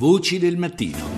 [0.00, 1.09] Voci del mattino.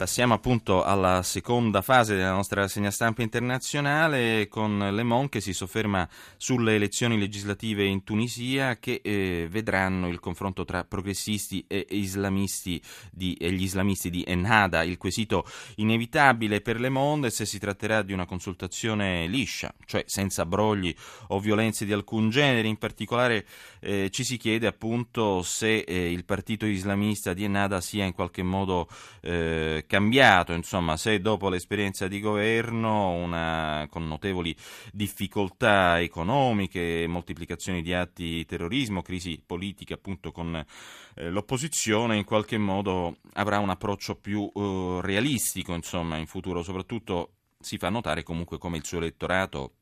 [0.00, 5.52] Passiamo appunto alla seconda fase della nostra rassegna stampa internazionale con Le Monde che si
[5.52, 12.80] sofferma sulle elezioni legislative in Tunisia che eh, vedranno il confronto tra progressisti e, islamisti
[13.10, 14.84] di, e gli islamisti di Ennahda.
[14.84, 15.44] Il quesito
[15.74, 20.94] inevitabile per Le Monde se si tratterà di una consultazione liscia, cioè senza brogli
[21.26, 22.68] o violenze di alcun genere.
[22.68, 23.44] In particolare
[23.80, 28.42] eh, ci si chiede appunto se eh, il partito islamista di Ennahda sia in qualche
[28.42, 28.88] modo
[29.20, 34.54] eh, cambiato, insomma, se dopo l'esperienza di governo, una, con notevoli
[34.92, 43.16] difficoltà economiche, moltiplicazione di atti terrorismo, crisi politica appunto con eh, l'opposizione, in qualche modo
[43.32, 48.76] avrà un approccio più eh, realistico, insomma, in futuro, soprattutto si fa notare comunque come
[48.76, 49.72] il suo elettorato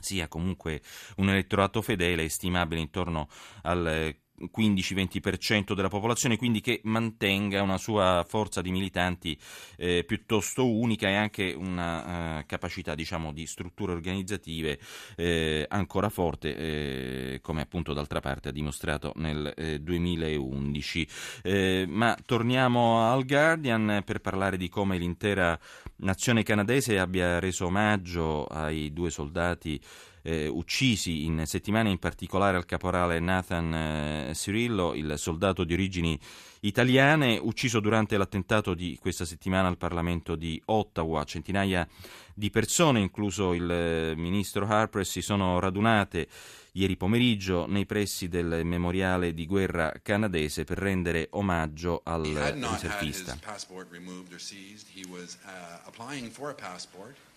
[0.00, 0.82] sia comunque
[1.16, 3.28] un elettorato fedele stimabile intorno
[3.62, 9.38] al 15-20% della popolazione, quindi che mantenga una sua forza di militanti
[9.76, 14.78] eh, piuttosto unica e anche una uh, capacità diciamo, di strutture organizzative
[15.16, 21.08] eh, ancora forte, eh, come appunto d'altra parte ha dimostrato nel 2011.
[21.42, 25.58] Eh, eh, ma torniamo al Guardian per parlare di come l'intera
[25.96, 29.80] nazione canadese abbia reso omaggio ai due soldati
[30.26, 36.18] eh, uccisi in settimana, in particolare al caporale Nathan eh, Cirillo, il soldato di origini
[36.60, 41.24] italiane, ucciso durante l'attentato di questa settimana al Parlamento di Ottawa.
[41.24, 41.86] Centinaia
[42.32, 46.26] di persone, incluso il eh, ministro Harper, si sono radunate
[46.72, 53.38] ieri pomeriggio nei pressi del memoriale di guerra canadese per rendere omaggio al riservista.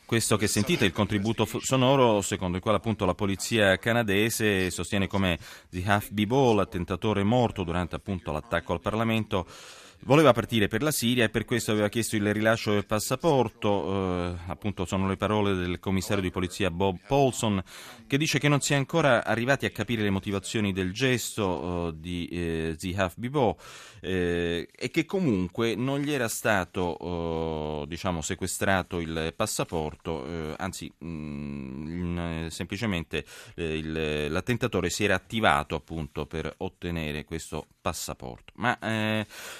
[0.07, 5.37] Questo che sentite il contributo sonoro secondo il quale appunto la polizia canadese sostiene come
[5.69, 9.45] Zihaf Bibo, l'attentatore morto durante appunto l'attacco al Parlamento,
[10.07, 14.35] Voleva partire per la Siria e per questo aveva chiesto il rilascio del passaporto, eh,
[14.47, 17.61] appunto sono le parole del commissario di polizia Bob Paulson
[18.07, 21.93] che dice che non si è ancora arrivati a capire le motivazioni del gesto eh,
[21.97, 23.57] di eh, Zihaf Bibo
[23.99, 30.89] eh, e che comunque non gli era stato eh, diciamo, sequestrato il passaporto, eh, anzi
[30.99, 33.25] mh, mm, semplicemente
[33.55, 38.53] il, l'attentatore si era attivato appunto per ottenere questo passaporto.
[38.55, 38.77] Ma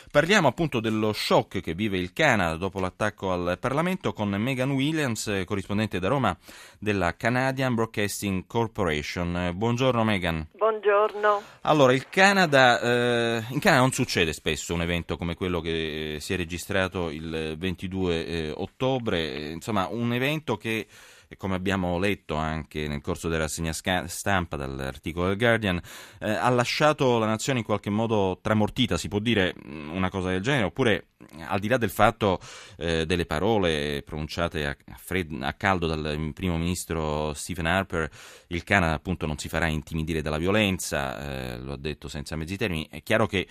[0.10, 5.44] Parliamo appunto dello shock che vive il Canada dopo l'attacco al Parlamento con Megan Williams,
[5.46, 6.38] corrispondente da Roma
[6.78, 9.54] della Canadian Broadcasting Corporation.
[9.56, 10.48] Buongiorno Megan.
[10.52, 11.42] Buongiorno.
[11.62, 16.34] Allora, il Canada, eh, in Canada non succede spesso un evento come quello che si
[16.34, 20.86] è registrato il 22 eh, ottobre, insomma un evento che
[21.28, 25.82] e come abbiamo letto anche nel corso della rassegna stampa dall'articolo del Guardian,
[26.20, 30.30] eh, ha lasciato la nazione in qualche modo tramortita, si può dire mm, una cosa
[30.30, 31.08] del genere, oppure
[31.48, 32.40] al di là del fatto
[32.78, 38.10] eh, delle parole pronunciate a, fred- a, caldo dal primo ministro Stephen Harper,
[38.48, 42.56] il Canada appunto non si farà intimidire dalla violenza, eh, lo ha detto senza mezzi
[42.56, 43.48] termini, è chiaro che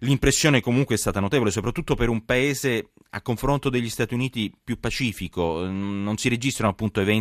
[0.00, 4.78] l'impressione comunque è stata notevole, soprattutto per un paese a confronto degli Stati Uniti più
[4.78, 7.17] pacifico, non si registrano appunto eventi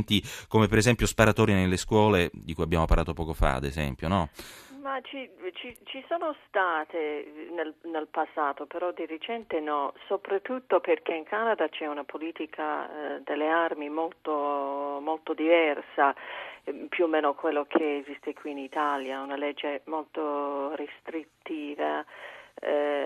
[0.47, 4.29] come per esempio sparatorie nelle scuole, di cui abbiamo parlato poco fa ad esempio, no?
[4.81, 11.13] Ma ci, ci, ci sono state nel, nel, passato, però di recente no, soprattutto perché
[11.13, 16.15] in Canada c'è una politica eh, delle armi molto, molto diversa,
[16.63, 22.05] eh, più o meno quello che esiste qui in Italia, una legge molto restrittiva
[22.59, 22.96] eh,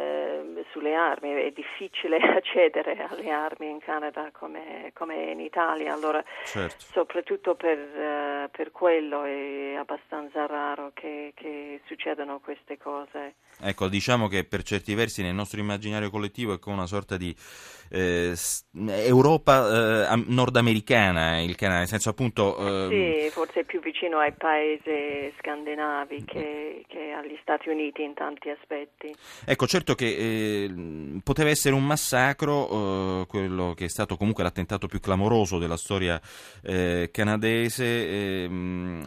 [0.71, 6.75] sulle armi, è difficile accedere alle armi in Canada come, come in Italia, allora certo.
[6.79, 13.35] soprattutto per, uh, per, quello è abbastanza raro che, che succedano queste cose.
[13.61, 17.35] Ecco, diciamo che per certi versi nel nostro immaginario collettivo è come una sorta di
[17.91, 18.33] eh,
[18.73, 22.87] Europa eh, nordamericana, il Canada, nel senso appunto...
[22.89, 23.25] Eh...
[23.25, 29.13] Sì, forse più vicino ai paesi scandinavi che, che, agli Stati Uniti in tanti aspetti.
[29.45, 30.73] Ecco, certo che eh,
[31.21, 36.19] poteva essere un massacro, eh, quello che è stato comunque l'attentato più clamoroso della storia
[36.63, 39.03] eh, canadese, ehm,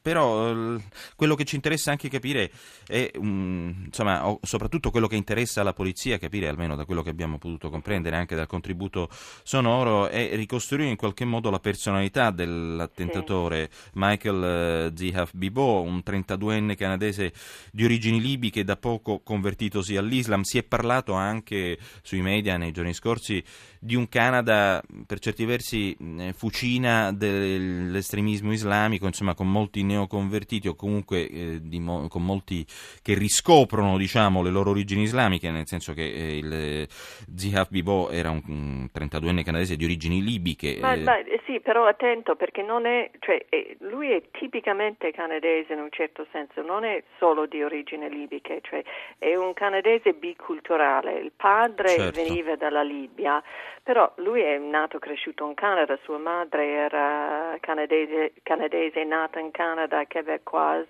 [0.00, 0.76] però
[1.14, 2.50] quello che ci interessa anche capire
[2.88, 7.36] è, um, insomma, soprattutto quello che interessa alla polizia, capire almeno da quello che abbiamo
[7.36, 9.10] potuto comprendere anche dal contributo
[9.42, 13.90] sonoro, è ricostruire in qualche modo la personalità dell'attentatore sì.
[13.92, 17.32] Michael eh, Zihaf Bibo, un 32enne canadese
[17.70, 20.40] di origini libiche da poco convertitosi all'Islam.
[20.40, 23.44] Si è parlato anche sui media nei giorni scorsi
[23.78, 30.74] di un Canada per certi versi eh, fucina dell'estremismo islamico, insomma con molti neoconvertiti o
[30.74, 32.66] comunque eh, mo- con molti
[33.02, 36.86] che riscoprono diciamo, le loro origini islamiche, nel senso che eh, il
[37.34, 40.78] Zihaf Bibo era un, un 32enne canadese di origini libiche.
[40.80, 41.16] Ma, ma,
[41.46, 43.44] sì, però attento perché non è, cioè,
[43.80, 48.82] lui è tipicamente canadese in un certo senso, non è solo di origini libiche, cioè
[49.18, 51.18] è un canadese biculturale.
[51.18, 52.22] Il padre certo.
[52.22, 53.42] veniva dalla Libia,
[53.82, 59.50] però lui è nato e cresciuto in Canada, sua madre era canadese, canadese nata in
[59.50, 60.88] Canada, québécoise.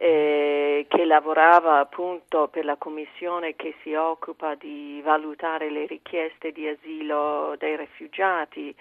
[0.00, 6.68] Eh, che lavorava appunto per la commissione che si occupa di valutare le richieste di
[6.68, 8.72] asilo dei rifugiati.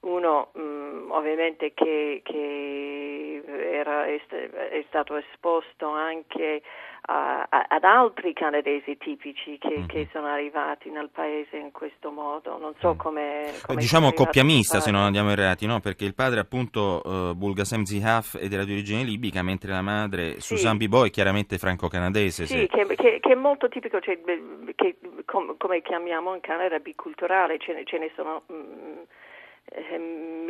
[0.00, 6.62] Uno mh, mm, ovviamente che, che era, è, è, stato esposto anche
[7.04, 9.86] a, a, ad altri canadesi tipici che, mm-hmm.
[9.86, 12.58] che, sono arrivati nel paese in questo modo.
[12.58, 12.98] Non so mm.
[12.98, 13.52] come.
[13.66, 15.80] come diciamo coppia mista se non andiamo errati, no?
[15.80, 20.34] Perché il padre, appunto, uh, Bulgasem Zihaf, è della di origine libica, mentre la madre,
[20.34, 20.54] sì.
[20.54, 22.46] Susan Bibo, è chiaramente franco-canadese.
[22.46, 24.20] Sì, che, che, che, è molto tipico, cioè,
[24.76, 28.42] che, com, come chiamiamo in Canada, biculturale, ce ne, ce ne sono.
[28.52, 29.00] Mm,
[29.64, 29.98] eh,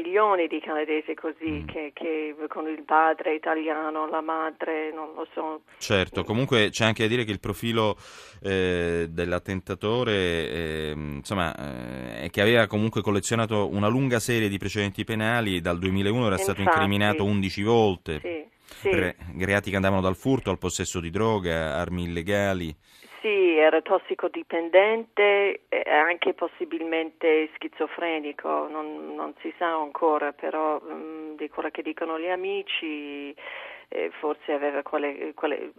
[0.03, 1.67] milioni di canadesi così mm.
[1.67, 5.63] che, che, con il padre italiano, la madre, non lo so.
[5.79, 7.97] Certo, comunque c'è anche da dire che il profilo
[8.43, 15.05] eh, dell'attentatore eh, insomma, eh, è che aveva comunque collezionato una lunga serie di precedenti
[15.05, 18.21] penali, dal 2001 era Infatti, stato incriminato 11 volte.
[18.21, 18.51] Sì,
[18.81, 18.89] sì.
[18.89, 22.75] Per reati che andavano dal furto al possesso di droga, armi illegali.
[23.23, 31.37] Sì, era tossicodipendente e anche possibilmente schizofrenico, non, non si sa ancora, però mh, mm,
[31.37, 33.33] di quello che dicono gli amici
[33.91, 35.71] eh, forse aveva quelle, quelle,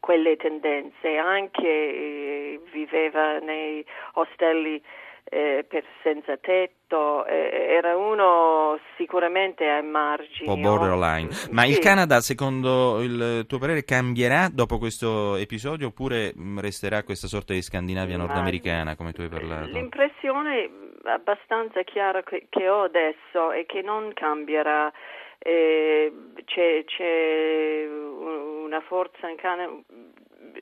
[0.00, 3.84] quelle tendenze, anche eh, viveva nei
[4.14, 4.82] ostelli
[5.28, 10.48] eh, per senza tetto, eh, era uno sicuramente ai margini.
[10.48, 11.28] Un po' borderline.
[11.50, 11.70] Ma sì.
[11.70, 17.52] il Canada, secondo il tuo parere, cambierà dopo questo episodio oppure mm, resterà questa sorta
[17.52, 19.72] di Scandinavia nordamericana come tu hai parlato?
[19.72, 20.70] L'impressione
[21.04, 24.92] abbastanza chiara che, che ho adesso è che non cambierà.
[25.38, 26.12] Eh,
[26.44, 29.72] c'è, c'è, una forza in Canada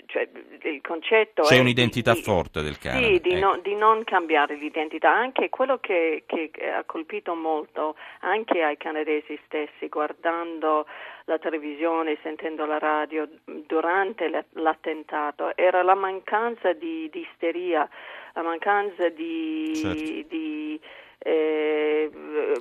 [0.06, 0.28] cioè,
[0.62, 3.06] il concetto C'è un'identità di, forte del Canada.
[3.06, 3.46] Sì, di, ecco.
[3.46, 5.10] no, di, non cambiare l'identità.
[5.10, 10.86] Anche quello che, che, ha colpito molto anche ai canadesi stessi, guardando
[11.24, 17.88] la televisione, sentendo la radio durante l'attentato, era la mancanza di, di isteria,
[18.34, 20.02] la mancanza di, certo.
[21.24, 22.10] Di eh,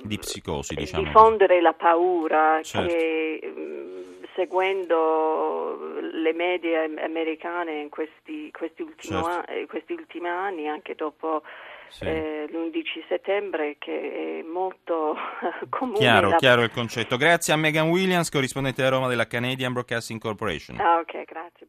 [0.02, 1.04] di psicosi, diciamo.
[1.04, 2.88] diffondere la paura certo.
[2.88, 3.52] che
[4.34, 9.44] seguendo le medie americane in questi, questi, ultimi, certo.
[9.48, 11.42] anni, questi ultimi anni, anche dopo
[11.88, 12.04] sì.
[12.04, 15.16] eh, l'11 settembre, che è molto
[15.70, 15.98] comune.
[15.98, 16.36] Chiaro, la...
[16.36, 17.16] chiaro il concetto.
[17.16, 20.80] Grazie a Megan Williams, corrispondente a Roma della Canadian Broadcasting Corporation.
[20.80, 21.62] Ah, ok, grazie.